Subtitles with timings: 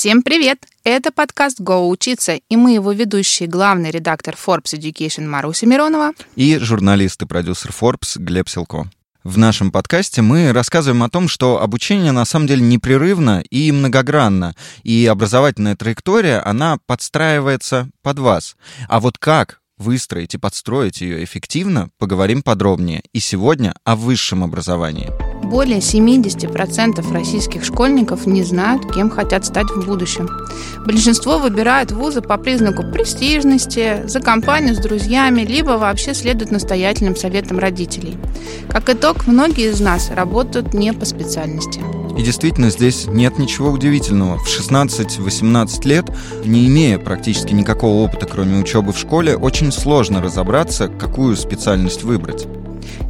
[0.00, 0.64] Всем привет!
[0.82, 6.56] Это подкаст «Го учиться» и мы его ведущие, главный редактор Forbes Education Маруся Миронова и
[6.56, 8.90] журналист и продюсер Forbes Глеб Силко.
[9.24, 14.56] В нашем подкасте мы рассказываем о том, что обучение на самом деле непрерывно и многогранно,
[14.84, 18.56] и образовательная траектория, она подстраивается под вас.
[18.88, 23.02] А вот как выстроить и подстроить ее эффективно, поговорим подробнее.
[23.12, 25.29] И сегодня о высшем образовании.
[25.50, 30.28] Более 70% российских школьников не знают, кем хотят стать в будущем.
[30.86, 37.58] Большинство выбирают вузы по признаку престижности, за компанию с друзьями, либо вообще следуют настоятельным советам
[37.58, 38.16] родителей.
[38.68, 41.80] Как итог, многие из нас работают не по специальности.
[42.16, 44.38] И действительно, здесь нет ничего удивительного.
[44.38, 46.06] В 16-18 лет,
[46.44, 52.46] не имея практически никакого опыта, кроме учебы в школе, очень сложно разобраться, какую специальность выбрать.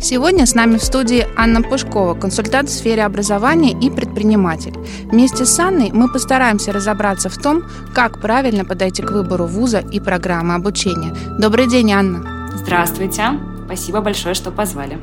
[0.01, 4.75] Сегодня с нами в студии Анна Пушкова, консультант в сфере образования и предприниматель.
[5.05, 7.62] Вместе с Анной мы постараемся разобраться в том,
[7.95, 11.14] как правильно подойти к выбору вуза и программы обучения.
[11.39, 12.50] Добрый день, Анна.
[12.56, 13.39] Здравствуйте.
[13.67, 14.98] Спасибо большое, что позвали.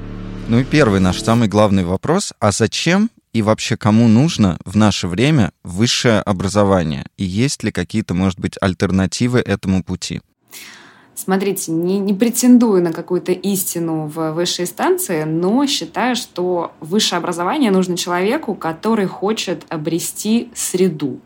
[0.48, 2.34] Ну и первый наш самый главный вопрос.
[2.40, 7.06] А зачем и вообще кому нужно в наше время высшее образование?
[7.18, 10.22] И есть ли какие-то, может быть, альтернативы этому пути?
[11.18, 17.72] Смотрите, не, не претендую на какую-то истину в высшей станции, но считаю, что высшее образование
[17.72, 21.20] нужно человеку, который хочет обрести среду.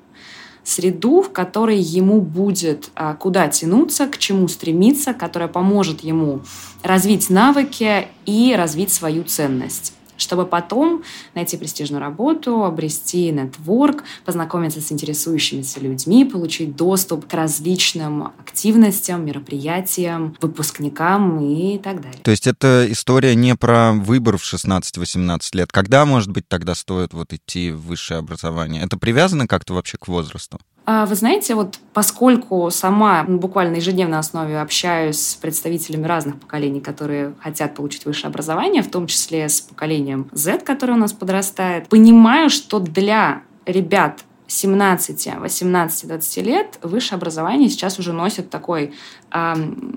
[0.63, 6.39] Среду, в которой ему будет а, куда тянуться, к чему стремиться, которая поможет ему
[6.83, 14.91] развить навыки и развить свою ценность чтобы потом найти престижную работу, обрести нетворк, познакомиться с
[14.91, 22.19] интересующимися людьми, получить доступ к различным активностям, мероприятиям, выпускникам и так далее.
[22.23, 25.71] То есть это история не про выбор в 16-18 лет.
[25.71, 28.83] Когда, может быть, тогда стоит вот идти в высшее образование?
[28.83, 30.59] Это привязано как-то вообще к возрасту?
[30.85, 37.33] А вы знаете, вот поскольку сама буквально ежедневно основе общаюсь с представителями разных поколений, которые
[37.39, 42.49] хотят получить высшее образование, в том числе с поколением Z, которое у нас подрастает, понимаю,
[42.49, 48.93] что для ребят 17, 18, 20 лет высшее образование сейчас уже носит такой
[49.31, 49.53] э,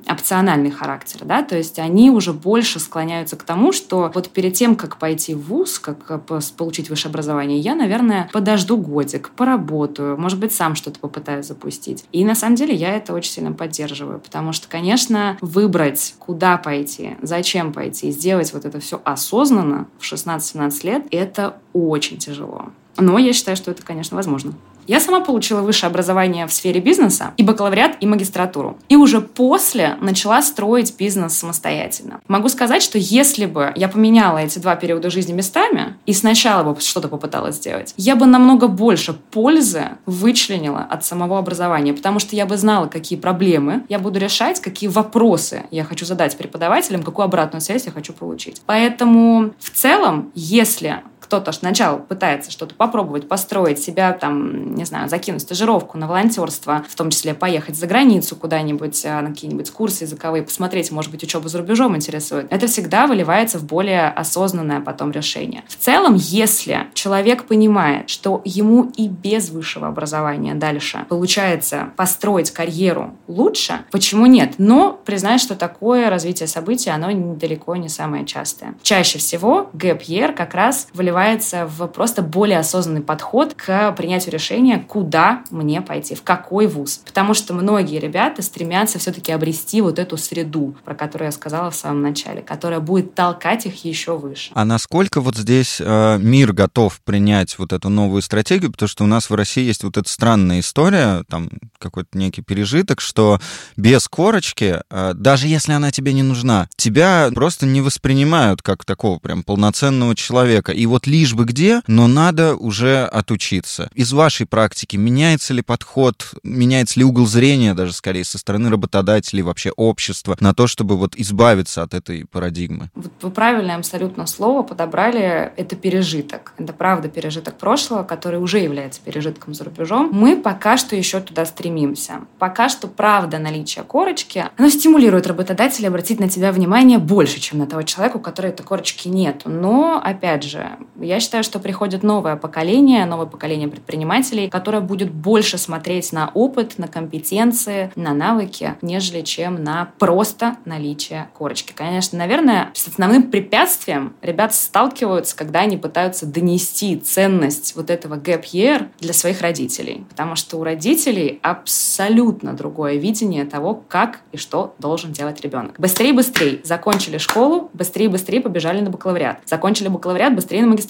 [0.09, 4.77] опциональный характер, да, то есть они уже больше склоняются к тому, что вот перед тем,
[4.77, 6.23] как пойти в ВУЗ, как
[6.57, 12.05] получить высшее образование, я, наверное, подожду годик, поработаю, может быть, сам что-то попытаюсь запустить.
[12.13, 17.17] И на самом деле я это очень сильно поддерживаю, потому что, конечно, выбрать, куда пойти,
[17.23, 22.69] зачем пойти, сделать вот это все осознанно в 16-17 лет, это очень тяжело.
[22.97, 24.55] Но я считаю, что это, конечно, возможно.
[24.87, 28.77] Я сама получила высшее образование в сфере бизнеса, и бакалавриат, и магистратуру.
[28.89, 32.21] И уже после начала строить бизнес самостоятельно.
[32.29, 36.81] Могу сказать, что если бы я поменяла эти два периода жизни местами и сначала бы
[36.81, 42.45] что-то попыталась сделать, я бы намного больше пользы вычленила от самого образования, потому что я
[42.45, 47.63] бы знала, какие проблемы я буду решать, какие вопросы я хочу задать преподавателям, какую обратную
[47.63, 48.61] связь я хочу получить.
[48.67, 55.41] Поэтому в целом, если кто-то сначала пытается что-то попробовать, построить себя, там, не знаю, закинуть
[55.41, 60.43] стажировку на волонтерство, в том числе поехать за границу куда-нибудь, а, на какие-нибудь курсы языковые,
[60.43, 65.65] посмотреть, может быть, учеба за рубежом интересует, это всегда выливается в более осознанное потом решение.
[65.67, 73.15] В целом, если человек понимает, что ему и без высшего образования дальше получается построить карьеру
[73.29, 74.55] лучше, почему нет?
[74.59, 78.75] Но признать, что такое развитие событий, оно далеко не самое частое.
[78.83, 80.05] Чаще всего гэп
[80.37, 86.15] как раз выливается выливается в просто более осознанный подход к принятию решения, куда мне пойти,
[86.15, 87.01] в какой вуз.
[87.05, 91.77] Потому что многие ребята стремятся все-таки обрести вот эту среду, про которую я сказала в
[91.77, 94.51] самом начале, которая будет толкать их еще выше.
[94.55, 98.73] А насколько вот здесь э, мир готов принять вот эту новую стратегию?
[98.73, 101.49] Потому что у нас в России есть вот эта странная история, там
[101.79, 103.41] какой-то некий пережиток, что
[103.77, 109.19] без корочки, э, даже если она тебе не нужна, тебя просто не воспринимают как такого
[109.19, 110.73] прям полноценного человека.
[110.73, 113.91] И вот лишь бы где, но надо уже отучиться.
[113.95, 119.43] Из вашей практики меняется ли подход, меняется ли угол зрения даже скорее со стороны работодателей,
[119.43, 122.91] вообще общества на то, чтобы вот избавиться от этой парадигмы?
[122.95, 125.53] Вот вы правильное абсолютно слово подобрали.
[125.57, 126.55] Это пережиток.
[126.59, 130.11] Это правда пережиток прошлого, который уже является пережитком за рубежом.
[130.13, 132.21] Мы пока что еще туда стремимся.
[132.39, 137.67] Пока что правда наличие корочки, оно стимулирует работодателя обратить на тебя внимание больше, чем на
[137.67, 139.43] того человека, у которого этой корочки нет.
[139.45, 140.71] Но, опять же,
[141.01, 146.79] Я считаю, что приходит новое поколение, новое поколение предпринимателей, которое будет больше смотреть на опыт,
[146.79, 151.73] на компетенции, на навыки, нежели чем на просто наличие корочки.
[151.75, 158.45] Конечно, наверное, с основным препятствием ребят сталкиваются, когда они пытаются донести ценность вот этого gap
[158.53, 160.07] year для своих родителей.
[160.09, 165.75] Потому что у родителей абсолютно другое видение того, как и что должен делать ребенок.
[165.79, 169.41] Быстрее-быстрее закончили школу, быстрее-быстрее побежали на бакалавриат.
[169.45, 170.84] Закончили бакалавриат, быстрее на магистратуру.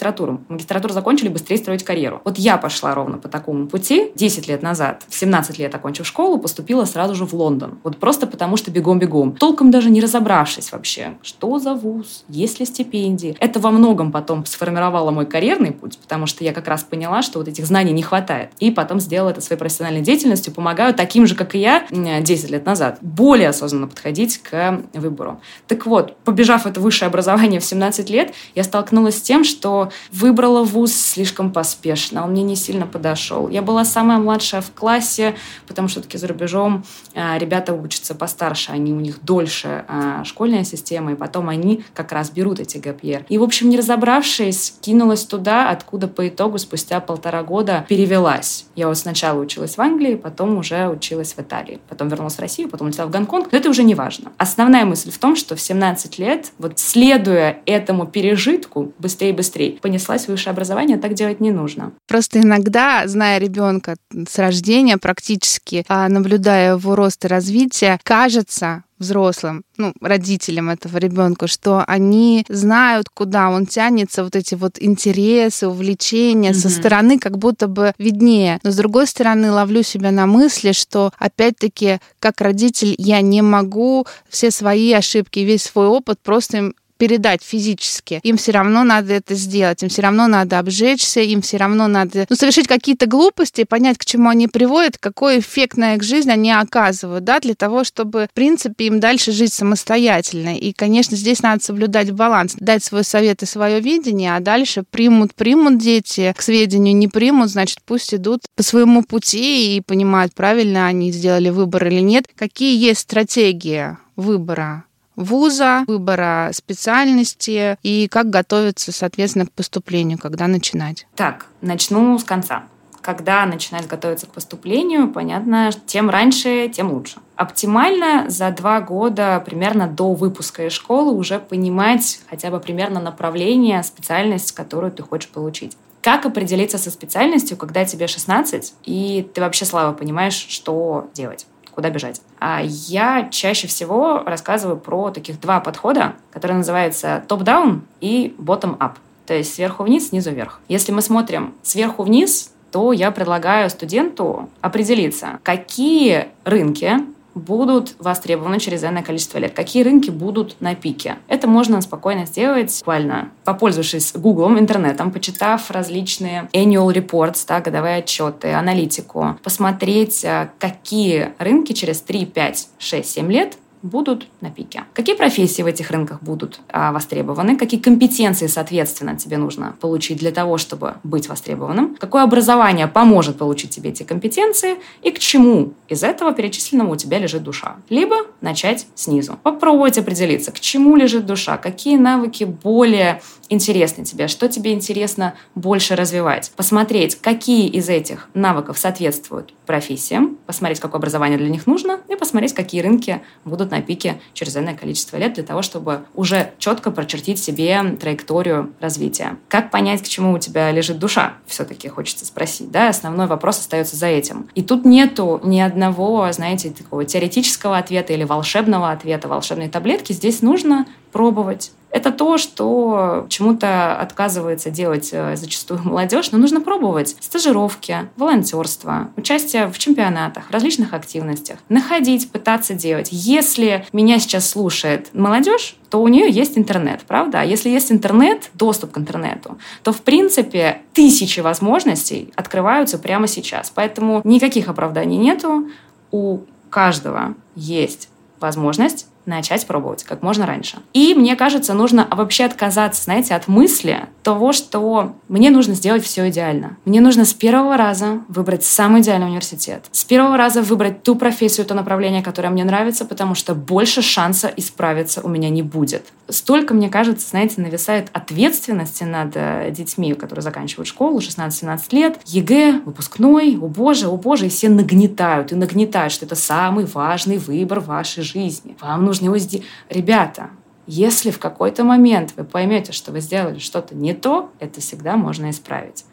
[0.49, 2.21] Магистратуру закончили, быстрее строить карьеру.
[2.25, 5.05] Вот я пошла ровно по такому пути 10 лет назад.
[5.09, 7.79] В 17 лет окончив школу, поступила сразу же в Лондон.
[7.83, 9.33] Вот просто потому, что бегом-бегом.
[9.33, 13.37] Толком даже не разобравшись вообще, что за вуз, есть ли стипендии.
[13.41, 17.39] Это во многом потом сформировало мой карьерный путь, потому что я как раз поняла, что
[17.39, 18.51] вот этих знаний не хватает.
[18.59, 22.67] И потом сделала это своей профессиональной деятельностью, помогаю таким же, как и я 10 лет
[22.67, 25.41] назад, более осознанно подходить к выбору.
[25.67, 30.63] Так вот, побежав это высшее образование в 17 лет, я столкнулась с тем, что выбрала
[30.65, 33.49] вуз слишком поспешно, он мне не сильно подошел.
[33.49, 35.35] Я была самая младшая в классе,
[35.67, 36.85] потому что таки за рубежом
[37.15, 42.13] а, ребята учатся постарше, они у них дольше а, школьная система, и потом они как
[42.13, 43.27] раз берут эти ГПР.
[43.29, 48.67] И, в общем, не разобравшись, кинулась туда, откуда по итогу спустя полтора года перевелась.
[48.75, 51.81] Я вот сначала училась в Англии, потом уже училась в Италии.
[51.89, 53.53] Потом вернулась в Россию, потом улетела в Гонконг.
[53.53, 54.33] Но это уже не важно.
[54.39, 60.53] Основная мысль в том, что в 17 лет, вот следуя этому пережитку, быстрее-быстрее, понеслась высшее
[60.53, 61.93] образование, так делать не нужно.
[62.07, 63.97] Просто иногда, зная ребенка
[64.29, 71.47] с рождения практически, а, наблюдая его рост и развитие, кажется, взрослым, ну, родителям этого ребенка,
[71.47, 76.55] что они знают, куда он тянется, вот эти вот интересы, увлечения mm-hmm.
[76.55, 78.61] со стороны как будто бы виднее.
[78.63, 84.07] Но с другой стороны, ловлю себя на мысли, что опять-таки, как родитель, я не могу
[84.29, 88.21] все свои ошибки, весь свой опыт просто им передать физически.
[88.23, 92.27] Им все равно надо это сделать, им все равно надо обжечься, им все равно надо
[92.29, 96.53] ну, совершить какие-то глупости, понять, к чему они приводят, какой эффект на их жизнь они
[96.53, 100.57] оказывают, да, для того, чтобы, в принципе, им дальше жить самостоятельно.
[100.57, 105.35] И, конечно, здесь надо соблюдать баланс, дать свой совет и свое видение, а дальше примут,
[105.35, 110.87] примут дети, к сведению не примут, значит, пусть идут по своему пути и понимают, правильно
[110.87, 112.27] они сделали выбор или нет.
[112.37, 114.85] Какие есть стратегии выбора
[115.17, 121.07] вуза, выбора специальности и как готовиться, соответственно, к поступлению, когда начинать?
[121.17, 122.65] Так, начну с конца.
[123.01, 127.17] Когда начинать готовиться к поступлению, понятно, тем раньше, тем лучше.
[127.37, 133.83] Оптимально за два года примерно до выпуска из школы уже понимать хотя бы примерно направление,
[133.83, 135.77] специальность, которую ты хочешь получить.
[136.01, 141.47] Как определиться со специальностью, когда тебе 16, и ты вообще слабо понимаешь, что делать?
[141.75, 142.21] Куда бежать.
[142.39, 148.93] А я чаще всего рассказываю про таких два подхода, которые называются топ-даун и bottom-up.
[149.27, 150.61] То есть сверху вниз, снизу вверх.
[150.69, 156.99] Если мы смотрим сверху вниз, то я предлагаю студенту определиться, какие рынки
[157.35, 159.55] будут востребованы через энное количество лет?
[159.55, 161.17] Какие рынки будут на пике?
[161.29, 168.53] Это можно спокойно сделать буквально попользовавшись Гуглом, интернетом, почитав различные annual reports, да, годовые отчеты,
[168.53, 174.85] аналитику, посмотреть, э, какие рынки через 3, 5, 6, 7 лет будут на пике.
[174.95, 177.57] Какие профессии в этих рынках будут а, востребованы?
[177.57, 181.95] Какие компетенции, соответственно, тебе нужно получить для того, чтобы быть востребованным?
[181.97, 184.77] Какое образование поможет получить тебе эти компетенции?
[185.03, 187.77] И к чему из этого перечисленного у тебя лежит душа?
[187.91, 189.39] Либо начать снизу.
[189.43, 193.21] Попробовать определиться, к чему лежит душа, какие навыки более
[193.51, 196.51] интересны тебе, что тебе интересно больше развивать.
[196.57, 202.55] Посмотреть, какие из этих навыков соответствуют профессиям, посмотреть, какое образование для них нужно, и посмотреть,
[202.55, 207.39] какие рынки будут на пике через энное количество лет для того, чтобы уже четко прочертить
[207.39, 209.37] себе траекторию развития.
[209.49, 211.35] Как понять, к чему у тебя лежит душа?
[211.47, 212.89] Все-таки хочется спросить, да?
[212.89, 214.49] Основной вопрос остается за этим.
[214.55, 220.13] И тут нету ни одного, знаете, такого теоретического ответа или волшебного ответа, волшебной таблетки.
[220.13, 221.73] Здесь нужно пробовать.
[221.95, 227.15] Это то, что чему-то отказывается делать э, зачастую молодежь, но нужно пробовать.
[227.21, 231.59] Стажировки, волонтерство, участие в чемпионатах, различных активностях.
[231.69, 233.11] Находить, пытаться делать.
[233.13, 237.43] Если меня сейчас слушает молодежь, то у нее есть интернет, правда?
[237.43, 243.71] А если есть интернет, доступ к интернету, то, в принципе, тысячи возможностей открываются прямо сейчас.
[243.73, 245.69] Поэтому никаких оправданий нету.
[246.11, 248.09] У каждого есть
[248.41, 250.79] возможность начать пробовать как можно раньше.
[250.93, 256.29] И мне кажется, нужно вообще отказаться, знаете, от мысли того, что мне нужно сделать все
[256.29, 256.77] идеально.
[256.85, 259.85] Мне нужно с первого раза выбрать самый идеальный университет.
[259.93, 264.51] С первого раза выбрать ту профессию, то направление, которое мне нравится, потому что больше шанса
[264.57, 266.07] исправиться у меня не будет.
[266.29, 272.81] Столько, мне кажется, знаете, нависает ответственности над э, детьми, которые заканчивают школу, 16-17 лет, ЕГЭ,
[272.87, 277.81] выпускной, о боже, о боже, и все нагнетают, и нагнетают, что это самый важный выбор
[277.81, 278.77] вашей жизни.
[278.81, 279.67] Вам нужно его сделать.
[279.89, 280.51] Ребята,
[280.87, 285.51] если в какой-то момент вы поймете, что вы сделали что-то не то, это всегда можно
[285.51, 286.05] исправить.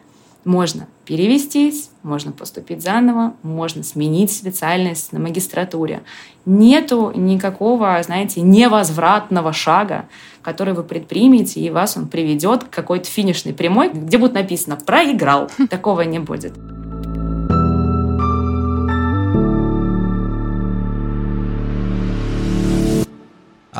[0.44, 6.02] Можно перевестись, можно поступить заново, можно сменить специальность на магистратуре.
[6.46, 10.08] Нету никакого, знаете, невозвратного шага,
[10.42, 15.52] который вы предпримете, и вас он приведет к какой-то финишной прямой, где будет написано «проиграл».
[15.70, 16.54] Такого не будет.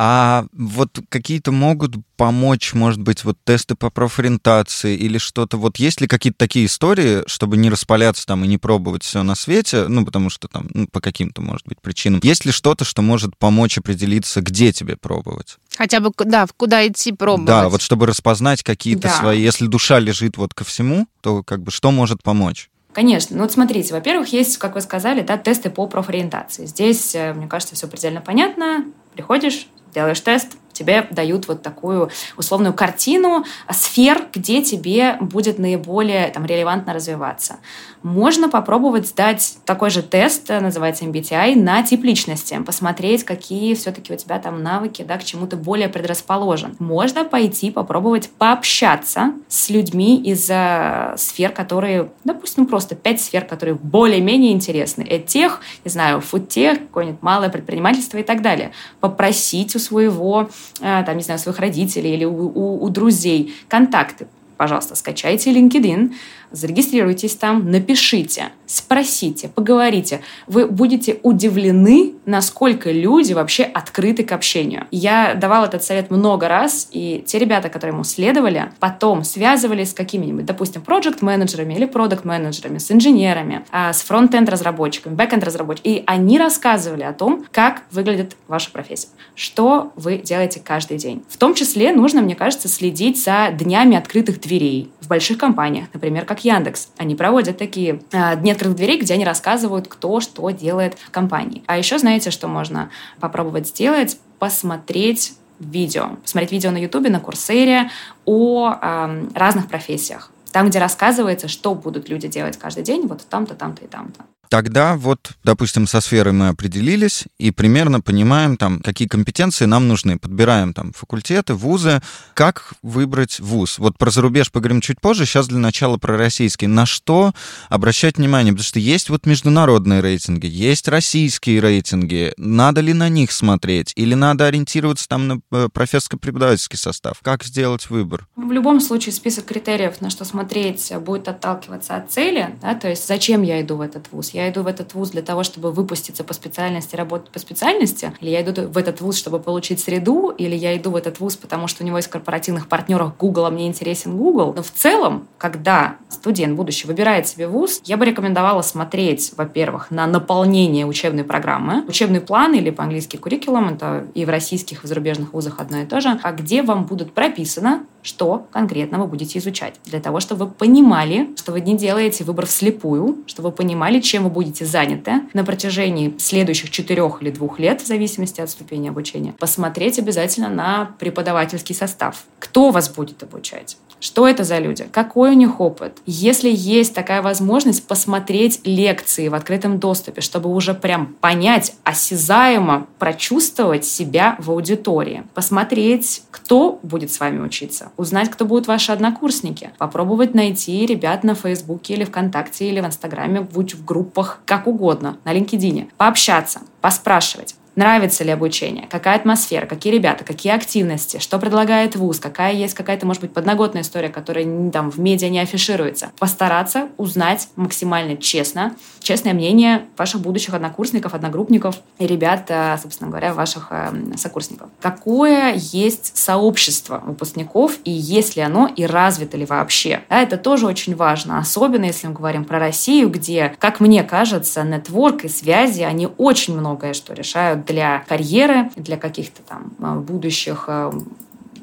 [0.04, 5.58] А вот какие-то могут помочь, может быть, вот тесты по профориентации или что-то?
[5.58, 9.36] Вот есть ли какие-то такие истории, чтобы не распаляться там и не пробовать все на
[9.36, 12.18] свете, ну, потому что там ну, по каким-то, может быть, причинам.
[12.24, 15.58] Есть ли что-то, что может помочь определиться, где тебе пробовать?
[15.76, 17.46] Хотя бы, да, куда идти пробовать.
[17.46, 19.16] Да, вот чтобы распознать какие-то да.
[19.16, 19.40] свои...
[19.40, 22.70] Если душа лежит вот ко всему, то как бы что может помочь?
[22.92, 23.36] Конечно.
[23.36, 26.66] Ну вот смотрите, во-первых, есть, как вы сказали, да, тесты по профориентации.
[26.66, 28.84] Здесь, э, мне кажется, все предельно понятно.
[29.14, 36.44] Приходишь, делаешь тест, тебе дают вот такую условную картину сфер, где тебе будет наиболее там,
[36.44, 37.58] релевантно развиваться.
[38.02, 44.16] Можно попробовать сдать такой же тест, называется MBTI, на тип личности, посмотреть, какие все-таки у
[44.16, 46.74] тебя там навыки, да, к чему ты более предрасположен.
[46.80, 53.74] Можно пойти попробовать пообщаться с людьми из э, сфер, которые, допустим, просто пять сфер, которые
[53.74, 55.02] более-менее интересны.
[55.02, 58.72] Этих, не знаю, фудтех, какое-нибудь малое предпринимательство и так далее.
[59.00, 60.48] Попросить у своего Э,
[60.80, 64.26] там, не знаю, своих родителей или у, у, у друзей контакты.
[64.56, 66.12] Пожалуйста, скачайте LinkedIn,
[66.52, 70.20] зарегистрируйтесь там, напишите, спросите, поговорите.
[70.46, 74.86] Вы будете удивлены, насколько люди вообще открыты к общению.
[74.90, 79.94] Я давала этот совет много раз, и те ребята, которые ему следовали, потом связывались с
[79.94, 86.38] какими-нибудь, допустим, проект-менеджерами или продукт-менеджерами, с инженерами, а, с front-end разработчиками, back-end разработчиками, и они
[86.38, 91.24] рассказывали о том, как выглядит ваша профессия, что вы делаете каждый день.
[91.28, 96.24] В том числе нужно, мне кажется, следить за днями открытых дверей в больших компаниях, например,
[96.24, 96.88] как Яндекс.
[96.96, 101.62] Они проводят такие э, дни открытых дверей, где они рассказывают, кто что делает в компании.
[101.66, 104.18] А еще знаете, что можно попробовать сделать?
[104.38, 106.16] Посмотреть видео.
[106.22, 107.90] Посмотреть видео на Ютубе, на Курсере
[108.24, 110.30] о э, разных профессиях.
[110.52, 114.24] Там, где рассказывается, что будут люди делать каждый день, вот там-то, там-то и там-то.
[114.52, 120.18] Тогда вот, допустим, со сферой мы определились и примерно понимаем, там, какие компетенции нам нужны.
[120.18, 122.02] Подбираем там факультеты, вузы.
[122.34, 123.78] Как выбрать вуз?
[123.78, 125.24] Вот про зарубеж поговорим чуть позже.
[125.24, 126.66] Сейчас для начала про российский.
[126.66, 127.32] На что
[127.70, 128.52] обращать внимание?
[128.52, 132.34] Потому что есть вот международные рейтинги, есть российские рейтинги.
[132.36, 133.94] Надо ли на них смотреть?
[133.96, 137.20] Или надо ориентироваться там на э, профессорско-преподавательский состав?
[137.22, 138.26] Как сделать выбор?
[138.36, 142.54] В любом случае список критериев, на что смотреть, будет отталкиваться от цели.
[142.60, 142.74] Да?
[142.74, 144.28] То есть зачем я иду в этот вуз?
[144.34, 148.12] Я я иду в этот вуз для того, чтобы выпуститься по специальности, работать по специальности,
[148.20, 151.36] или я иду в этот вуз, чтобы получить среду, или я иду в этот вуз,
[151.36, 154.52] потому что у него есть корпоративных партнеров Google, а мне интересен Google.
[154.54, 160.06] Но в целом, когда студент будущий выбирает себе вуз, я бы рекомендовала смотреть, во-первых, на
[160.06, 165.32] наполнение учебной программы, учебный план или по-английски curriculum, это и в российских, и в зарубежных
[165.32, 169.74] вузах одно и то же, а где вам будут прописано, что конкретно вы будете изучать,
[169.84, 174.24] для того, чтобы вы понимали, что вы не делаете выбор вслепую, чтобы вы понимали, чем
[174.24, 179.34] вы будете заняты на протяжении следующих четырех или двух лет, в зависимости от ступени обучения,
[179.38, 182.24] посмотреть обязательно на преподавательский состав.
[182.38, 183.76] Кто вас будет обучать?
[184.02, 184.88] Что это за люди?
[184.90, 185.98] Какой у них опыт?
[186.06, 193.84] Если есть такая возможность посмотреть лекции в открытом доступе, чтобы уже прям понять, осязаемо прочувствовать
[193.84, 200.34] себя в аудитории, посмотреть, кто будет с вами учиться, узнать, кто будут ваши однокурсники, попробовать
[200.34, 205.32] найти ребят на Фейсбуке или ВКонтакте или в Инстаграме, будь в группах, как угодно, на
[205.32, 207.54] LinkedIn, пообщаться, поспрашивать.
[207.74, 208.86] Нравится ли обучение?
[208.90, 209.64] Какая атмосфера?
[209.66, 210.24] Какие ребята?
[210.24, 211.18] Какие активности?
[211.18, 212.18] Что предлагает вуз?
[212.18, 216.12] Какая есть какая-то, может быть, подноготная история, которая там в медиа не афишируется?
[216.18, 223.32] Постараться узнать максимально честно, честное мнение ваших будущих однокурсников, одногруппников и ребят, э, собственно говоря,
[223.32, 224.68] ваших э, сокурсников.
[224.80, 230.02] Какое есть сообщество выпускников и есть ли оно и развито ли вообще?
[230.10, 234.62] Да, это тоже очень важно, особенно если мы говорим про Россию, где, как мне кажется,
[234.62, 240.64] нетворк и связи, они очень многое что решают для карьеры, для каких-то там а, будущих
[240.68, 240.92] а,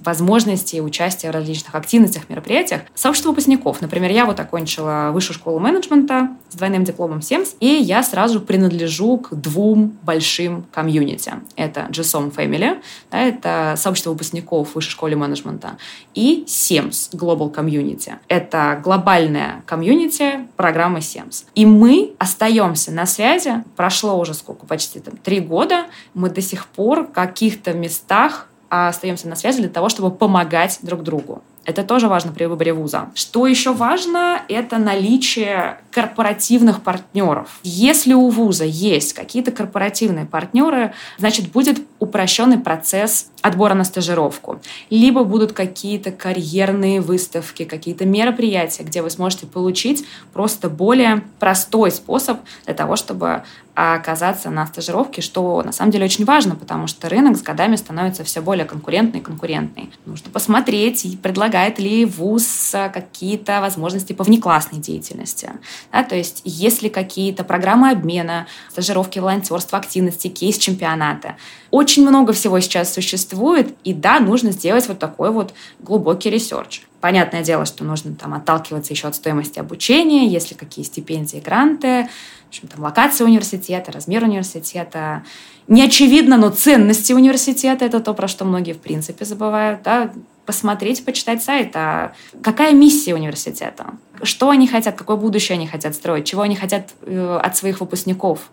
[0.03, 2.81] возможности участия в различных активностях, мероприятиях.
[2.95, 3.81] Сообщество выпускников.
[3.81, 9.17] Например, я вот окончила высшую школу менеджмента с двойным дипломом СЕМС, и я сразу принадлежу
[9.17, 11.33] к двум большим комьюнити.
[11.55, 15.77] Это GSOM Family, да, это сообщество выпускников высшей школы менеджмента,
[16.13, 18.13] и SEMS Global Community.
[18.27, 21.45] Это глобальная комьюнити программы SEMS.
[21.55, 23.63] И мы остаемся на связи.
[23.75, 24.65] Прошло уже сколько?
[24.65, 25.85] Почти там, три года.
[26.13, 30.79] Мы до сих пор в каких-то местах а остаемся на связи для того, чтобы помогать
[30.81, 31.41] друг другу.
[31.65, 33.11] Это тоже важно при выборе вуза.
[33.13, 37.59] Что еще важно, это наличие корпоративных партнеров.
[37.61, 44.59] Если у вуза есть какие-то корпоративные партнеры, значит, будет упрощенный процесс отбора на стажировку.
[44.89, 52.39] Либо будут какие-то карьерные выставки, какие-то мероприятия, где вы сможете получить просто более простой способ
[52.65, 53.43] для того, чтобы
[53.75, 58.23] оказаться на стажировке, что на самом деле очень важно, потому что рынок с годами становится
[58.23, 59.91] все более конкурентный и конкурентный.
[60.05, 65.51] Нужно посмотреть предлагает ли ВУЗ какие-то возможности по внеклассной деятельности.
[65.91, 71.35] Да, то есть есть ли какие-то программы обмена, стажировки, волонтерства, активности, кейс-чемпионата.
[71.71, 76.81] Очень много всего сейчас существует, и да, нужно сделать вот такой вот глубокий research.
[77.01, 82.09] Понятное дело, что нужно там отталкиваться еще от стоимости обучения, если какие стипендии, гранты,
[82.45, 85.23] в общем, там, локация университета, размер университета.
[85.67, 89.83] Не очевидно, но ценности университета– это то, про что многие, в принципе, забывают.
[89.83, 90.11] Да?
[90.49, 93.85] посмотреть, почитать сайт, а какая миссия университета,
[94.23, 98.49] что они хотят, какое будущее они хотят строить, чего они хотят э, от своих выпускников,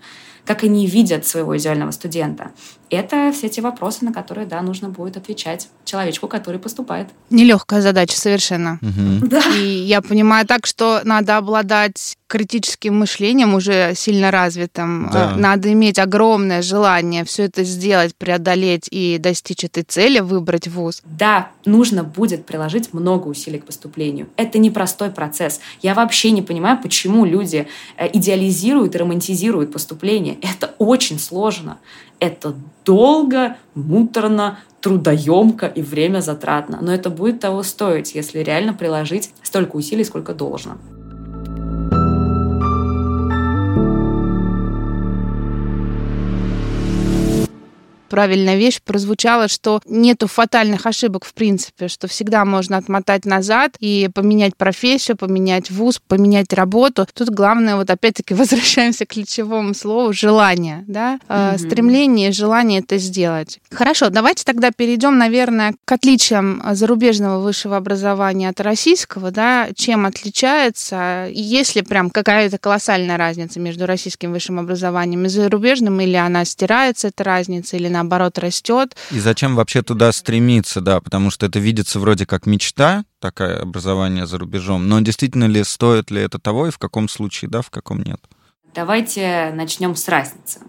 [0.46, 2.52] как они видят своего идеального студента.
[2.88, 7.08] Это все те вопросы, на которые, да, нужно будет отвечать человечку, который поступает.
[7.30, 8.78] Нелегкая задача совершенно.
[8.80, 9.26] Угу.
[9.26, 9.42] Да.
[9.56, 15.10] И я понимаю так, что надо обладать критическим мышлением уже сильно развитым.
[15.12, 15.32] Да.
[15.32, 21.02] Э, надо иметь огромное желание все это сделать, преодолеть и достичь этой цели, выбрать вуз.
[21.04, 24.28] Да, нужно будет приложить много усилий к поступлению.
[24.36, 25.60] Это непростой процесс.
[25.82, 30.38] Я вообще не понимаю, почему люди э, идеализируют и романтизируют поступление.
[30.42, 31.78] Это очень сложно.
[32.18, 32.54] Это
[32.84, 36.78] долго, муторно, трудоемко и время затратно.
[36.80, 40.76] Но это будет того стоить, если реально приложить столько усилий, сколько должно.
[48.08, 54.08] Правильная вещь прозвучала, что нету фатальных ошибок в принципе, что всегда можно отмотать назад и
[54.14, 57.06] поменять профессию, поменять вуз, поменять работу.
[57.12, 61.58] Тут главное, вот опять-таки возвращаемся к ключевому слову желание, да, mm-hmm.
[61.58, 63.60] стремление, желание это сделать.
[63.70, 71.28] Хорошо, давайте тогда перейдем, наверное, к отличиям зарубежного высшего образования от российского, да, чем отличается,
[71.28, 76.44] и есть ли прям какая-то колоссальная разница между российским высшим образованием и зарубежным, или она
[76.44, 78.96] стирается, эта разница, или наоборот растет.
[79.10, 84.26] И зачем вообще туда стремиться, да, потому что это видится вроде как мечта, такое образование
[84.26, 87.70] за рубежом, но действительно ли стоит ли это того и в каком случае, да, в
[87.70, 88.20] каком нет?
[88.74, 90.60] Давайте начнем с разницы.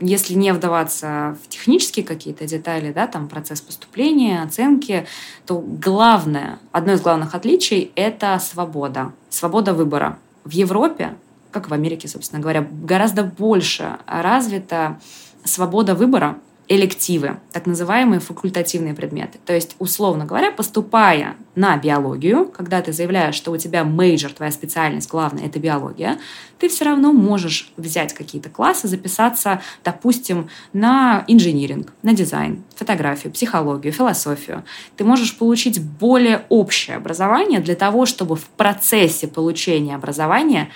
[0.00, 5.06] Если не вдаваться в технические какие-то детали, да, там процесс поступления, оценки,
[5.46, 10.18] то главное, одно из главных отличий– это свобода, свобода выбора.
[10.44, 11.14] В Европе,
[11.50, 14.98] как в Америке, собственно говоря, гораздо больше развита
[15.44, 19.38] свобода выбора, элективы, так называемые факультативные предметы.
[19.44, 24.50] То есть, условно говоря, поступая на биологию, когда ты заявляешь, что у тебя major, твоя
[24.50, 26.18] специальность главная, это биология,
[26.58, 33.92] ты все равно можешь взять какие-то классы, записаться, допустим, на инжиниринг, на дизайн, фотографию, психологию,
[33.92, 34.64] философию.
[34.96, 40.70] Ты можешь получить более общее образование для того, чтобы в процессе получения образования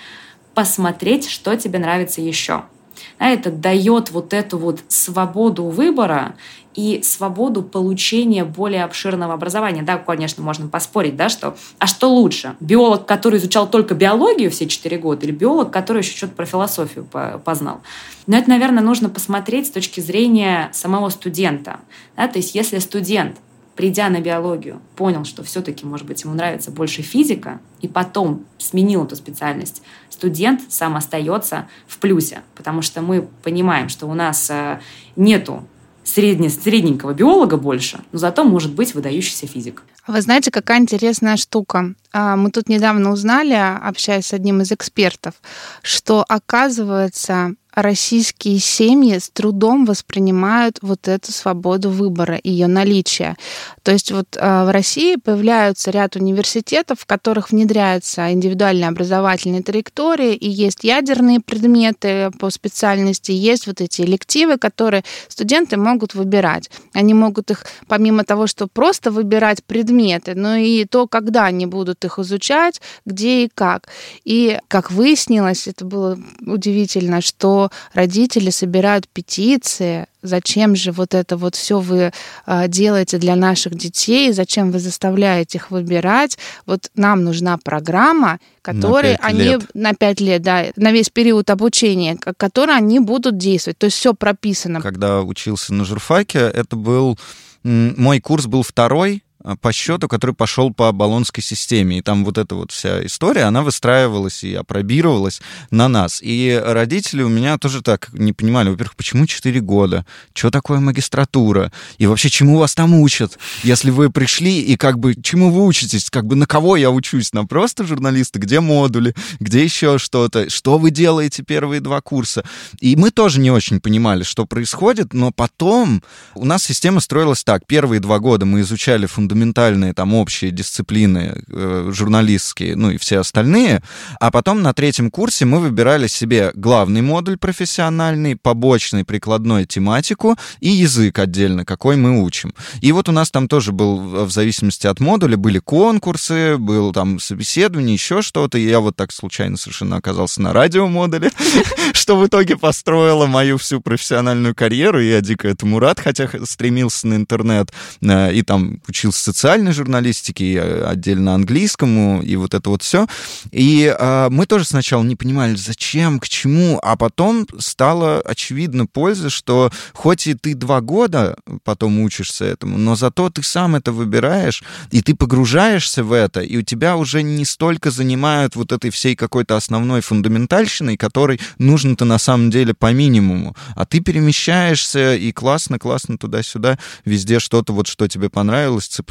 [0.53, 2.65] посмотреть, что тебе нравится еще–
[3.19, 6.35] да, это дает вот эту вот свободу выбора
[6.75, 9.81] и свободу получения более обширного образования.
[9.81, 12.55] Да, конечно, можно поспорить, да, что а что лучше?
[12.59, 17.05] Биолог, который изучал только биологию все четыре года, или биолог, который еще что-то про философию
[17.43, 17.81] познал?
[18.27, 21.79] Но это, наверное, нужно посмотреть с точки зрения самого студента.
[22.15, 22.27] Да?
[22.27, 23.37] То есть если студент
[23.79, 29.05] придя на биологию, понял, что все-таки, может быть, ему нравится больше физика, и потом сменил
[29.05, 34.81] эту специальность, студент сам остается в плюсе, потому что мы понимаем, что у нас э,
[35.15, 35.63] нету
[36.03, 39.83] средне, средненького биолога больше, но зато может быть выдающийся физик.
[40.07, 41.93] Вы знаете, какая интересная штука.
[42.11, 45.35] А, мы тут недавно узнали, общаясь с одним из экспертов,
[45.83, 53.35] что, оказывается, российские семьи с трудом воспринимают вот эту свободу выбора, ее наличие.
[53.83, 60.33] То есть вот э, в России появляются ряд университетов, в которых внедряются индивидуальные образовательные траектории,
[60.33, 66.69] и есть ядерные предметы по специальности, есть вот эти элективы, которые студенты могут выбирать.
[66.93, 72.03] Они могут их, помимо того, что просто выбирать предметы, но и то, когда они будут
[72.03, 73.87] их изучать, где и как.
[74.23, 77.58] И, как выяснилось, это было удивительно, что
[77.93, 82.11] родители собирают петиции, зачем же вот это вот все вы
[82.45, 86.37] а, делаете для наших детей, зачем вы заставляете их выбирать.
[86.65, 89.61] Вот нам нужна программа, которой на они лет.
[89.73, 93.77] на пять лет, да, на весь период обучения, которой они будут действовать.
[93.77, 94.81] То есть все прописано.
[94.81, 97.17] Когда учился на журфаке, это был
[97.63, 99.23] мой курс был второй
[99.61, 101.99] по счету, который пошел по баллонской системе.
[101.99, 106.19] И там вот эта вот вся история, она выстраивалась и опробировалась на нас.
[106.21, 110.05] И родители у меня тоже так не понимали, во-первых, почему 4 года?
[110.33, 111.71] Что такое магистратура?
[111.97, 113.37] И вообще, чему вас там учат?
[113.63, 116.09] Если вы пришли и как бы, чему вы учитесь?
[116.09, 117.33] Как бы на кого я учусь?
[117.33, 118.39] На просто журналиста?
[118.39, 119.15] Где модули?
[119.39, 120.49] Где еще что-то?
[120.49, 122.43] Что вы делаете первые два курса?
[122.79, 126.03] И мы тоже не очень понимали, что происходит, но потом
[126.35, 127.65] у нас система строилась так.
[127.65, 133.19] Первые два года мы изучали фундаментальные фундаментальные там общие дисциплины э, журналистские, ну и все
[133.19, 133.81] остальные,
[134.19, 140.69] а потом на третьем курсе мы выбирали себе главный модуль профессиональный, побочный прикладной тематику и
[140.69, 142.53] язык отдельно, какой мы учим.
[142.81, 147.19] И вот у нас там тоже был, в зависимости от модуля, были конкурсы, был там
[147.19, 151.31] собеседование, еще что-то, и я вот так случайно совершенно оказался на радиомодуле,
[151.93, 157.15] что в итоге построило мою всю профессиональную карьеру, я дико этому рад, хотя стремился на
[157.15, 162.83] интернет э, и там учился социальной журналистике, и э, отдельно английскому, и вот это вот
[162.83, 163.07] все.
[163.51, 169.29] И э, мы тоже сначала не понимали, зачем, к чему, а потом стало очевидно польза,
[169.29, 174.63] что хоть и ты два года потом учишься этому, но зато ты сам это выбираешь,
[174.91, 179.15] и ты погружаешься в это, и у тебя уже не столько занимают вот этой всей
[179.15, 186.17] какой-то основной фундаментальщиной, которой нужно-то на самом деле по минимуму, а ты перемещаешься и классно-классно
[186.17, 189.08] туда-сюда, везде что-то вот, что тебе понравилось, цепляешь.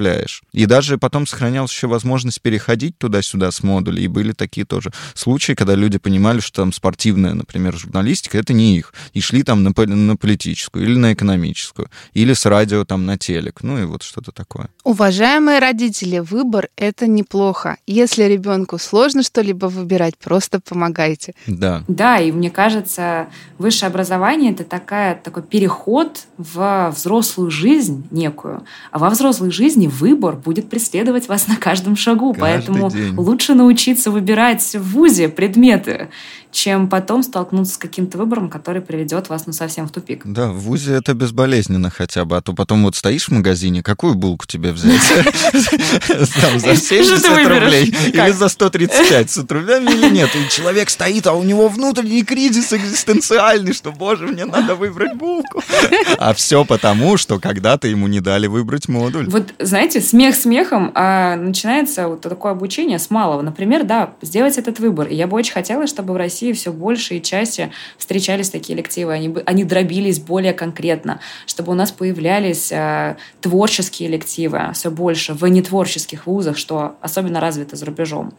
[0.52, 4.04] И даже потом сохранялась еще возможность переходить туда-сюда с модулей.
[4.04, 8.76] И были такие тоже случаи, когда люди понимали, что там спортивная, например, журналистика— это не
[8.76, 8.92] их.
[9.12, 11.90] И шли там на, на политическую или на экономическую.
[12.14, 13.62] Или с радио там на телек.
[13.62, 14.68] Ну и вот что-то такое.
[14.84, 17.76] Уважаемые родители, выбор— это неплохо.
[17.86, 21.34] Если ребенку сложно что-либо выбирать, просто помогайте.
[21.46, 21.84] Да.
[21.88, 28.62] Да, и мне кажется, высшее образование— это такая, такой переход в взрослую жизнь некую.
[28.90, 32.32] А во взрослой жизни выбор будет преследовать вас на каждом шагу.
[32.32, 33.14] Каждый Поэтому день.
[33.16, 36.08] лучше научиться выбирать в ВУЗе предметы,
[36.50, 40.22] чем потом столкнуться с каким-то выбором, который приведет вас ну, совсем в тупик.
[40.24, 44.14] Да, в ВУЗе это безболезненно хотя бы, а то потом вот стоишь в магазине, какую
[44.14, 45.00] булку тебе взять?
[46.08, 50.30] За 70 рублей или за 135 с рублями или нет?
[50.34, 55.62] И человек стоит, а у него внутренний кризис экзистенциальный, что, боже, мне надо выбрать булку.
[56.18, 59.28] А все потому, что когда-то ему не дали выбрать модуль.
[59.28, 63.42] Вот, знаете, смех смехом, а начинается вот такое обучение с малого.
[63.42, 65.08] Например, да, сделать этот выбор.
[65.08, 68.76] И я бы очень хотела, чтобы в России России все больше и чаще встречались такие
[68.76, 75.34] лективы, они, они дробились более конкретно, чтобы у нас появлялись э, творческие лективы все больше
[75.34, 78.34] в нетворческих вузах, что особенно развито за рубежом.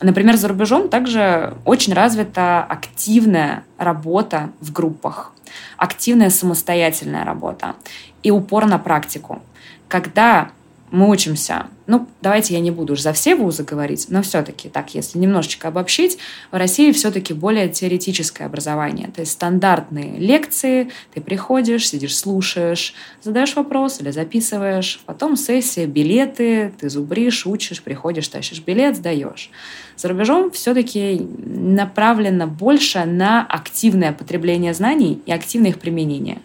[0.00, 5.32] Например, за рубежом также очень развита активная работа в группах,
[5.78, 7.76] активная самостоятельная работа
[8.22, 9.40] и упор на практику.
[9.88, 10.50] Когда
[10.92, 11.66] мы учимся.
[11.86, 15.68] Ну, давайте я не буду уж за все вузы говорить, но все-таки, так, если немножечко
[15.68, 16.18] обобщить,
[16.50, 19.08] в России все-таки более теоретическое образование.
[19.08, 26.72] То есть стандартные лекции, ты приходишь, сидишь, слушаешь, задаешь вопрос или записываешь, потом сессия, билеты,
[26.78, 29.50] ты зубришь, учишь, приходишь, тащишь билет, сдаешь.
[29.96, 36.38] За рубежом все-таки направлено больше на активное потребление знаний и активное их применение.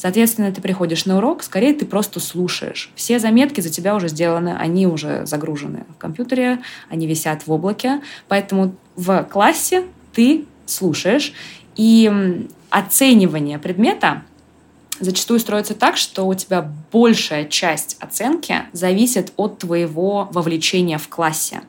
[0.00, 2.90] Соответственно, ты приходишь на урок, скорее ты просто слушаешь.
[2.94, 8.00] Все заметки за тебя уже сделаны, они уже загружены в компьютере, они висят в облаке.
[8.26, 9.84] Поэтому в классе
[10.14, 11.34] ты слушаешь,
[11.76, 12.10] и
[12.70, 14.22] оценивание предмета
[15.00, 21.62] зачастую строится так, что у тебя большая часть оценки зависит от твоего вовлечения в классе.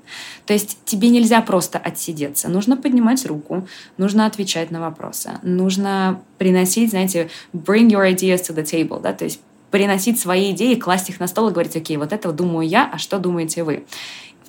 [0.45, 2.49] То есть тебе нельзя просто отсидеться.
[2.49, 3.67] Нужно поднимать руку,
[3.97, 9.23] нужно отвечать на вопросы, нужно приносить, знаете, bring your ideas to the table, да, то
[9.25, 9.39] есть
[9.71, 12.97] приносить свои идеи, класть их на стол и говорить, окей, вот это думаю я, а
[12.97, 13.85] что думаете вы?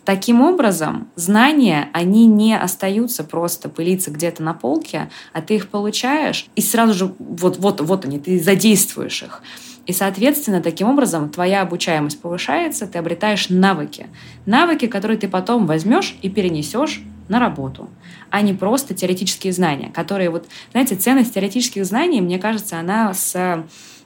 [0.05, 6.47] Таким образом, знания, они не остаются просто пылиться где-то на полке, а ты их получаешь,
[6.57, 9.43] и сразу же вот, вот, вот они, ты задействуешь их.
[9.87, 14.07] И, соответственно, таким образом твоя обучаемость повышается, ты обретаешь навыки.
[14.47, 17.89] Навыки, которые ты потом возьмешь и перенесешь на работу,
[18.31, 23.65] а не просто теоретические знания, которые вот, знаете, ценность теоретических знаний, мне кажется, она с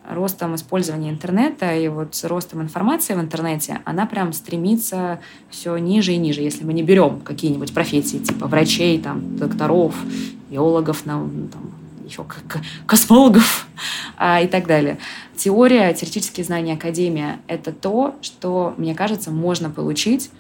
[0.09, 6.13] ростом использования интернета и вот с ростом информации в интернете, она прям стремится все ниже
[6.13, 6.43] и ниже.
[6.43, 9.95] Если мы не берем какие-нибудь профессии типа врачей, там, докторов,
[10.51, 11.49] биологов, там,
[12.07, 12.25] еще
[12.87, 13.67] космологов
[14.17, 14.99] а, и так далее.
[15.37, 20.31] Теория, теоретические знания, академия— это то, что, мне кажется, можно получить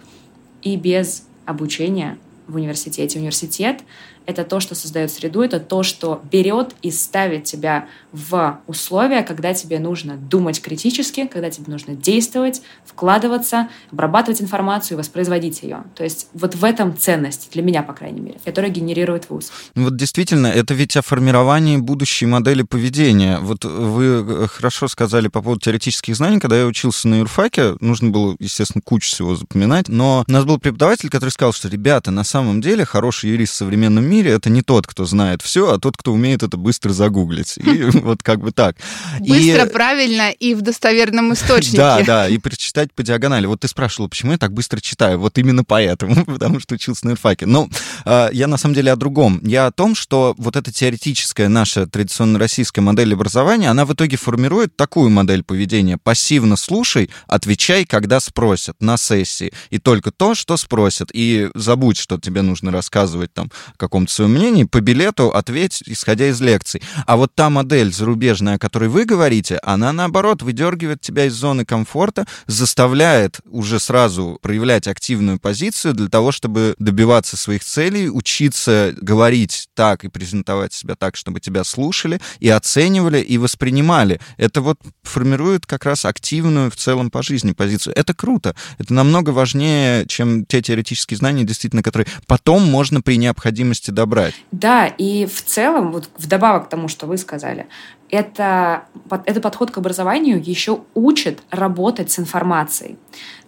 [0.62, 3.18] и без обучения в университете.
[3.18, 3.80] Университет
[4.26, 9.54] это то, что создает среду, это то, что берет и ставит тебя в условия, когда
[9.54, 15.84] тебе нужно думать критически, когда тебе нужно действовать, вкладываться, обрабатывать информацию и воспроизводить ее.
[15.94, 19.52] То есть вот в этом ценность, для меня, по крайней мере, которая генерирует вуз.
[19.74, 23.38] Ну вот действительно, это ведь о формировании будущей модели поведения.
[23.40, 26.40] Вот вы э, хорошо сказали по поводу теоретических знаний.
[26.40, 30.58] Когда я учился на юрфаке, нужно было, естественно, кучу всего запоминать, но у нас был
[30.58, 34.48] преподаватель, который сказал, что, ребята, на самом деле хороший юрист в современном мире мире это
[34.48, 37.58] не тот, кто знает все, а тот, кто умеет это быстро загуглить.
[37.58, 38.76] И вот как бы так.
[39.20, 41.76] Быстро, правильно и в достоверном источнике.
[41.76, 43.46] Да, да, и прочитать по диагонали.
[43.46, 45.18] Вот ты спрашивала, почему я так быстро читаю?
[45.18, 47.46] Вот именно поэтому, потому что учился на юрфаке.
[47.46, 47.68] Но
[48.04, 49.40] а, я на самом деле о другом.
[49.42, 54.16] Я о том, что вот эта теоретическая наша традиционно российская модель образования, она в итоге
[54.16, 55.98] формирует такую модель поведения.
[55.98, 59.52] Пассивно слушай, отвечай, когда спросят на сессии.
[59.70, 61.10] И только то, что спросят.
[61.12, 66.28] И забудь, что тебе нужно рассказывать там о каком своем мнении, по билету ответь, исходя
[66.28, 66.82] из лекций.
[67.06, 71.64] А вот та модель зарубежная, о которой вы говорите, она, наоборот, выдергивает тебя из зоны
[71.64, 79.68] комфорта, заставляет уже сразу проявлять активную позицию для того, чтобы добиваться своих целей, учиться говорить
[79.74, 84.20] так и презентовать себя так, чтобы тебя слушали и оценивали, и воспринимали.
[84.36, 87.94] Это вот формирует как раз активную в целом по жизни позицию.
[87.96, 88.54] Это круто.
[88.78, 94.34] Это намного важнее, чем те теоретические знания, действительно, которые потом можно при необходимости добрать.
[94.52, 97.66] Да, и в целом, вот вдобавок к тому, что вы сказали,
[98.10, 98.84] это,
[99.24, 102.96] это подход к образованию еще учит работать с информацией.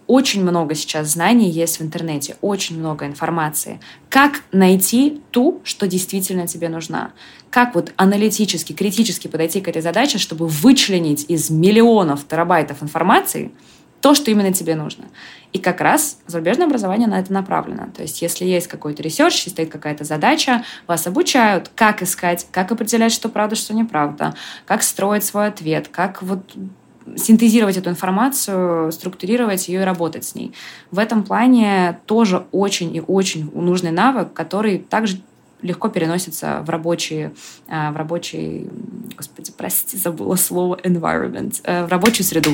[0.07, 3.79] Очень много сейчас знаний есть в интернете, очень много информации.
[4.09, 7.11] Как найти ту, что действительно тебе нужна?
[7.51, 13.51] Как вот аналитически, критически подойти к этой задаче, чтобы вычленить из миллионов терабайтов информации
[14.01, 15.05] то, что именно тебе нужно.
[15.51, 17.87] И как раз зарубежное образование на это направлено.
[17.95, 22.71] То есть если есть какой-то research, если стоит какая-то задача, вас обучают, как искать, как
[22.71, 24.35] определять, что правда, что неправда,
[24.65, 26.55] как строить свой ответ, как вот
[27.15, 30.53] синтезировать эту информацию, структурировать ее и работать с ней.
[30.91, 35.21] В этом плане тоже очень и очень нужный навык, который также
[35.61, 37.31] легко переносится в рабочий,
[37.67, 38.69] э, в рабочий,
[39.17, 42.51] господи, прости, забыла слово environment, э, в рабочую среду.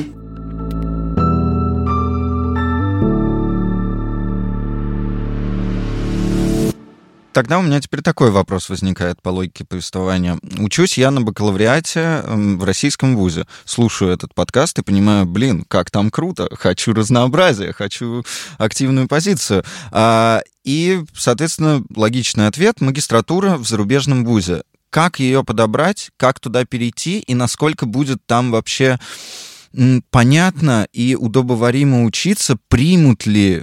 [7.36, 10.38] Тогда у меня теперь такой вопрос возникает по логике повествования.
[10.56, 13.44] Учусь я на бакалавриате в российском вузе.
[13.66, 16.48] Слушаю этот подкаст и понимаю, блин, как там круто.
[16.56, 18.24] Хочу разнообразия, хочу
[18.56, 19.64] активную позицию.
[19.92, 24.62] А, и, соответственно, логичный ответ— магистратура в зарубежном вузе.
[24.88, 28.98] Как ее подобрать, как туда перейти и насколько будет там вообще
[30.10, 33.62] понятно и удобоваримо учиться, примут ли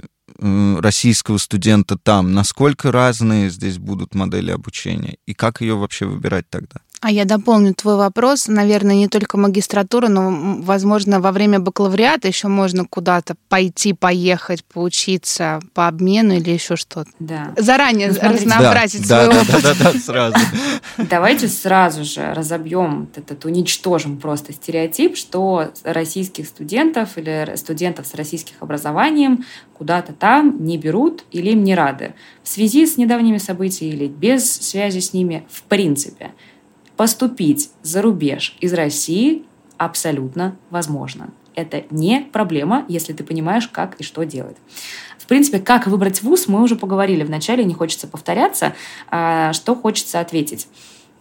[0.80, 6.80] российского студента там, насколько разные здесь будут модели обучения и как ее вообще выбирать тогда?
[7.04, 8.48] А я дополню твой вопрос.
[8.48, 15.60] Наверное, не только магистратура, но, возможно, во время бакалавриата еще можно куда-то пойти, поехать, поучиться
[15.74, 17.10] по обмену или еще что-то.
[17.18, 17.52] Да.
[17.58, 19.62] Заранее ну, разнообразить да, свой да, опыт.
[19.62, 20.36] Да, да, да, сразу.
[20.96, 28.54] Давайте сразу же разобьем этот, уничтожим просто стереотип, что российских студентов или студентов с российских
[28.60, 29.44] образованием
[29.76, 32.14] куда-то там не берут или им не рады.
[32.42, 36.32] В связи с недавними событиями или без связи с ними в принципе–
[36.96, 39.44] Поступить за рубеж из России
[39.78, 41.30] абсолютно возможно.
[41.56, 44.56] Это не проблема, если ты понимаешь, как и что делать.
[45.18, 48.74] В принципе, как выбрать вуз, мы уже поговорили вначале, не хочется повторяться.
[49.08, 50.68] А, что хочется ответить?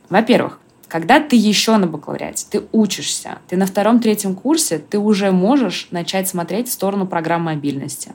[0.09, 5.87] Во-первых, когда ты еще на бакалавриате, ты учишься, ты на втором-третьем курсе, ты уже можешь
[5.89, 8.13] начать смотреть в сторону программ мобильности.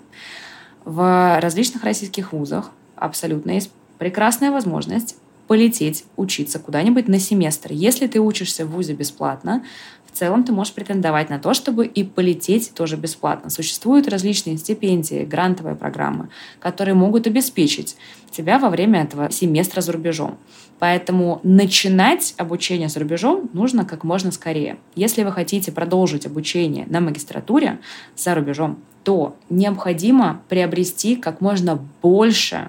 [0.89, 7.73] В различных российских вузах абсолютно есть прекрасная возможность полететь учиться куда-нибудь на семестр.
[7.73, 9.63] Если ты учишься в ВУЗе бесплатно,
[10.11, 13.51] в целом ты можешь претендовать на то, чтобы и полететь тоже бесплатно.
[13.51, 16.29] Существуют различные стипендии, грантовые программы,
[16.61, 17.97] которые могут обеспечить
[18.31, 20.39] тебя во время этого семестра за рубежом.
[20.79, 24.79] Поэтому начинать обучение за рубежом нужно как можно скорее.
[24.95, 27.79] Если вы хотите продолжить обучение на магистратуре
[28.17, 32.69] за рубежом, то необходимо приобрести как можно больше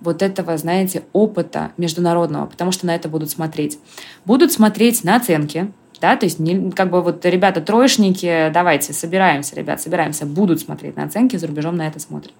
[0.00, 3.78] вот этого, знаете, опыта международного, потому что на это будут смотреть.
[4.24, 9.56] Будут смотреть на оценки, да, то есть не, как бы вот ребята троечники, давайте, собираемся,
[9.56, 12.34] ребят, собираемся, будут смотреть на оценки, за рубежом на это смотрят.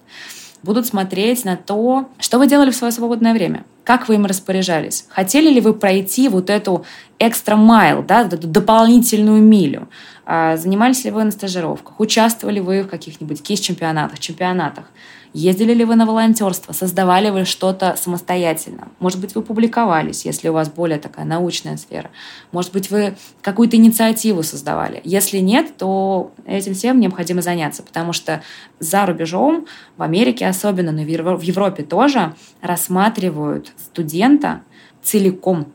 [0.63, 5.05] Будут смотреть на то, что вы делали в свое свободное время, как вы им распоряжались,
[5.09, 6.85] хотели ли вы пройти вот эту
[7.17, 9.87] экстра майл, да, эту дополнительную милю,
[10.25, 14.85] а, занимались ли вы на стажировках, участвовали вы в каких-нибудь кейс-чемпионатах, чемпионатах,
[15.33, 16.73] Ездили ли вы на волонтерство?
[16.73, 18.89] Создавали вы что-то самостоятельно?
[18.99, 22.11] Может быть, вы публиковались, если у вас более такая научная сфера.
[22.51, 24.99] Может быть, вы какую-то инициативу создавали.
[25.05, 28.43] Если нет, то этим всем необходимо заняться, потому что
[28.79, 34.61] за рубежом, в Америке особенно, но в Европе тоже, рассматривают студента
[35.01, 35.67] целиком,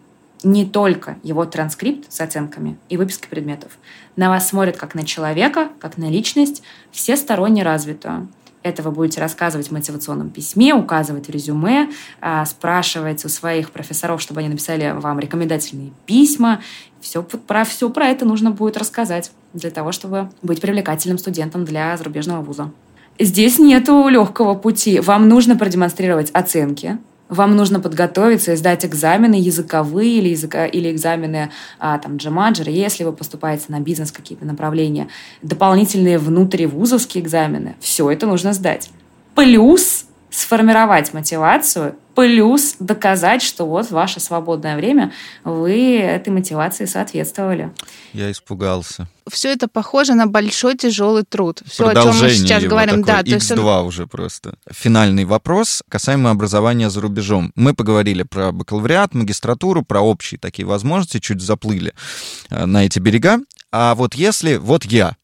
[0.43, 3.79] не только его транскрипт с оценками и выпиской предметов.
[4.17, 8.29] На вас смотрят как на человека, как на личность, всесторонне развитую.
[8.67, 11.89] Это вы будете рассказывать в мотивационном письме, указывать в резюме,
[12.21, 16.61] а, спрашивать у своих профессоров, чтобы они написали вам рекомендательные письма.
[17.01, 21.97] Все про, все про это нужно будет рассказать для того, чтобы быть привлекательным студентом для
[21.97, 22.73] зарубежного вуза.
[23.21, 24.99] Здесь нету легкого пути.
[24.99, 31.51] Вам нужно продемонстрировать оценки, вам нужно подготовиться и сдать экзамены языковые или, языка, или экзамены
[31.79, 35.09] а, там, джемаджер, если вы поступаете на бизнес какие-то направления,
[35.43, 37.77] дополнительные внутривузовские экзамены.
[37.81, 38.91] Все это нужно сдать.
[39.35, 40.07] Плюс
[40.37, 45.13] сформировать мотивацию плюс доказать, что вот ваше свободное время
[45.45, 47.73] вы этой мотивации соответствовали.
[48.13, 49.09] Я испугался.
[49.29, 51.63] Все это похоже на большой тяжелый труд.
[51.67, 54.57] Все, о чем мы сейчас говорим, да, то есть X2 уже просто.
[54.71, 57.53] Финальный вопрос касаемо образования за рубежом.
[57.55, 61.95] Мы поговорили про бакалавриат, магистратуру, про общие такие возможности, чуть заплыли
[62.51, 63.41] э, на эти берега.
[63.73, 65.17] А вот если вот я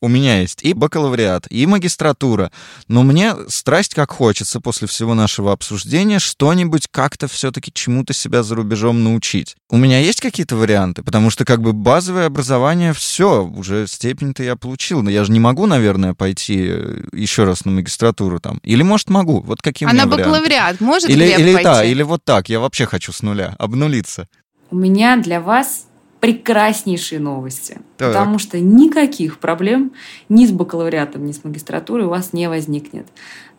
[0.00, 2.50] у меня есть и бакалавриат, и магистратура,
[2.88, 8.54] но мне страсть как хочется после всего нашего обсуждения что-нибудь как-то все-таки чему-то себя за
[8.54, 9.56] рубежом научить.
[9.68, 11.02] У меня есть какие-то варианты?
[11.02, 15.02] Потому что как бы базовое образование, все, уже степень-то я получил.
[15.02, 18.58] Но я же не могу, наверное, пойти э, еще раз на магистратуру там.
[18.62, 19.40] Или, может, могу.
[19.40, 21.64] Вот какие а у меня на бакалавриат может или, или пойти?
[21.64, 22.48] Да, или вот так.
[22.48, 24.28] Я вообще хочу с нуля обнулиться.
[24.70, 25.86] У меня для вас
[26.20, 27.80] прекраснейшие новости.
[27.96, 28.08] Так.
[28.08, 29.92] Потому что никаких проблем
[30.28, 33.06] ни с бакалавриатом, ни с магистратурой у вас не возникнет.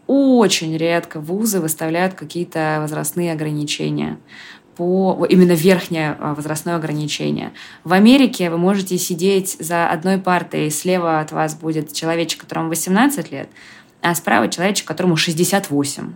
[0.07, 4.17] Очень редко вузы выставляют какие-то возрастные ограничения
[4.75, 7.51] по именно верхнее а, возрастное ограничение.
[7.83, 13.31] В Америке вы можете сидеть за одной партой, слева от вас будет человечек, которому 18
[13.31, 13.49] лет,
[14.01, 16.13] а справа человечек, которому 68.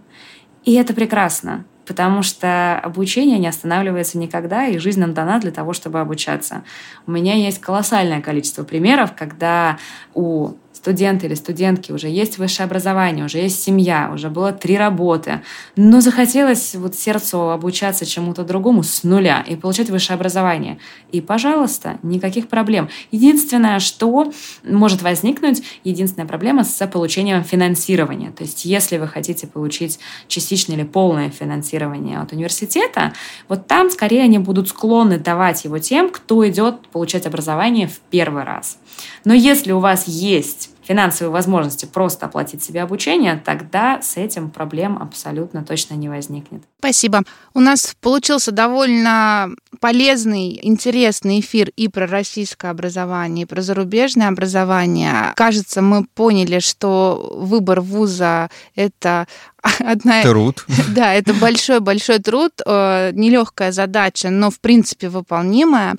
[0.63, 5.73] И это прекрасно потому что обучение не останавливается никогда, и жизнь нам дана для того,
[5.73, 6.63] чтобы обучаться.
[7.07, 9.77] У меня есть колоссальное количество примеров, когда
[10.13, 10.53] у
[10.85, 15.41] студенты или студентки, уже есть высшее образование, уже есть семья, уже было три работы,
[15.75, 20.77] но захотелось вот сердцу обучаться чему-то другому с нуля и получать высшее образование.
[21.11, 22.89] И, пожалуйста, никаких проблем.
[23.09, 24.31] Единственное, что
[24.63, 28.29] может возникнуть, единственная проблема с получением финансирования.
[28.29, 33.13] То есть, если вы хотите получить частичное или полное финансирование от университета,
[33.49, 38.43] вот там скорее они будут склонны давать его тем, кто идет получать образование в первый
[38.43, 38.77] раз.
[39.23, 44.97] Но если у вас есть финансовые возможности просто оплатить себе обучение, тогда с этим проблем
[45.01, 46.63] абсолютно точно не возникнет.
[46.79, 47.23] Спасибо.
[47.53, 55.33] У нас получился довольно полезный, интересный эфир и про российское образование, и про зарубежное образование.
[55.35, 59.27] Кажется, мы поняли, что выбор вуза— это
[59.79, 60.21] одна...
[60.21, 60.65] Труд.
[60.95, 65.95] Да, это большой-большой труд, э, нелегкая задача, но в принципе выполнимая.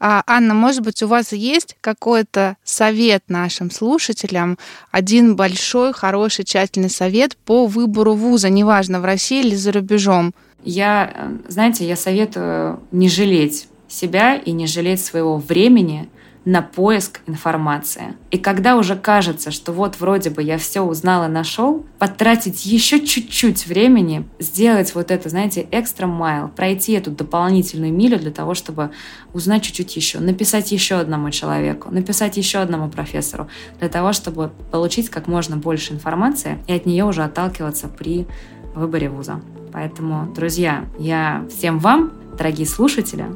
[0.00, 4.58] А, Анна, может быть, у вас есть какой-то совет нашим слушателям,
[4.90, 10.34] один большой, хороший, тщательный совет по выбору вуза, неважно, в России или за рубежом?
[10.64, 16.08] Я, э, знаете, я советую не жалеть себя и не жалеть своего времени–
[16.44, 18.14] на поиск информации.
[18.30, 23.04] И когда уже кажется, что вот вроде бы я все узнал и нашел, потратить еще
[23.04, 28.90] чуть-чуть времени, сделать вот это, знаете, экстра майл, пройти эту дополнительную милю для того, чтобы
[29.34, 33.48] узнать чуть-чуть еще, написать еще одному человеку, написать еще одному профессору,
[33.78, 38.26] для того, чтобы получить как можно больше информации и от нее уже отталкиваться при
[38.74, 39.40] выборе вуза.
[39.72, 43.26] Поэтому, друзья, я всем вам дорогие слушатели,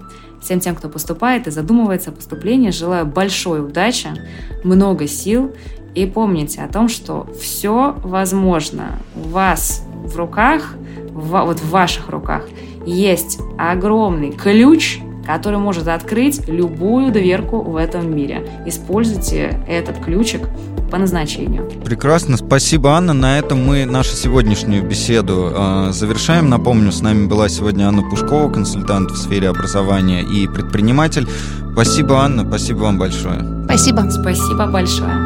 [0.44, 4.08] всем тем, кто поступает и задумывается о поступлении, желаю большой удачи,
[4.62, 5.54] много сил
[5.94, 8.98] и помните о том, что все возможно.
[9.16, 10.74] У вас в руках,
[11.10, 12.46] в, вот в ваших руках
[12.84, 18.46] есть огромный ключ, который может открыть любую дверку в этом мире.
[18.66, 20.48] Используйте этот ключик
[20.90, 21.68] по назначению.
[21.84, 23.12] Прекрасно, спасибо, Анна.
[23.12, 26.48] На этом мы нашу сегодняшнюю беседу э, завершаем.
[26.48, 31.26] Напомню, с нами была сегодня Анна Пушкова, консультант в сфере образования и предприниматель.
[31.72, 33.40] Спасибо, Анна, спасибо вам большое.
[33.64, 34.08] Спасибо.
[34.10, 35.23] Спасибо большое.